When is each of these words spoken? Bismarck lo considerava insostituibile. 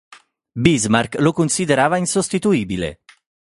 Bismarck 0.55 1.17
lo 1.19 1.31
considerava 1.31 1.97
insostituibile. 1.97 3.01